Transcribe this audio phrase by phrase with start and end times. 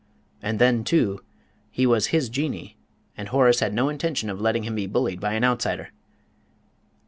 [0.41, 1.21] And then, too,
[1.69, 2.75] he was his Jinnee,
[3.15, 5.91] and Horace had no intention of letting him be bullied by an outsider.